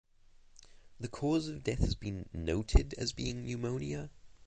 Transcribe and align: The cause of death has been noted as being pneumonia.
The 0.99 1.07
cause 1.09 1.47
of 1.47 1.61
death 1.61 1.77
has 1.81 1.93
been 1.93 2.27
noted 2.33 2.95
as 2.97 3.13
being 3.13 3.45
pneumonia. 3.45 4.09